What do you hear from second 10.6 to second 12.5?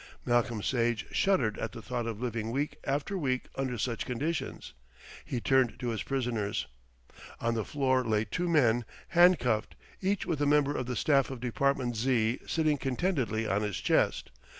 of the staff of Department Z.